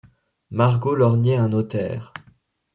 Margot 0.49 0.95
lorgnait 0.95 1.35
un 1.37 1.49
notaire 1.49 2.11